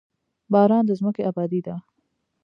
باران 0.51 0.83
د 0.85 0.91
ځمکې 0.99 1.21
ابادي 1.29 1.59
ده. 1.67 1.75